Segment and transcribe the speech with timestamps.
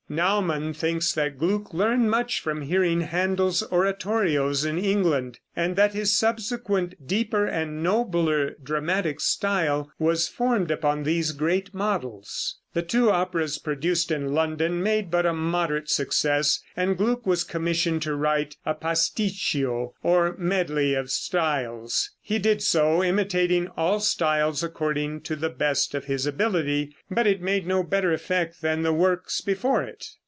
[0.09, 6.13] Naumann thinks that Gluck learned much from hearing Händel's oratorios in England, and that his
[6.13, 12.57] subsequent deeper and nobler dramatic style was formed upon these great models.
[12.73, 18.01] The two operas produced in London made but a moderate success, and Gluck was commissioned
[18.03, 22.11] to write a "pasticcio" or medley of styles.
[22.21, 27.41] He did so, imitating all styles according to the best of his ability, but it
[27.41, 30.07] made no better effect than the works before it.